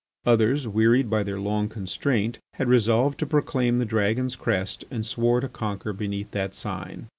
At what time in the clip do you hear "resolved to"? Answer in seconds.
2.67-3.27